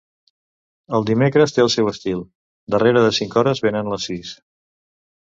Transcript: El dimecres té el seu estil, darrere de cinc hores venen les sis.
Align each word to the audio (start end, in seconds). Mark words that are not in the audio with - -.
El 0.99 1.05
dimecres 1.09 1.53
té 1.57 1.63
el 1.65 1.71
seu 1.75 1.91
estil, 1.93 2.25
darrere 2.77 3.07
de 3.07 3.15
cinc 3.21 3.41
hores 3.45 3.65
venen 3.71 3.95
les 3.97 4.11
sis. 4.13 4.37